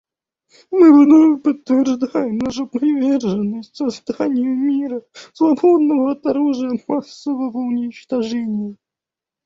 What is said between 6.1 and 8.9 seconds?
от оружия массового уничтожения.